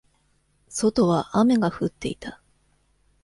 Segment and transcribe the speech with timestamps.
[0.67, 2.41] 外は雨が降っていた。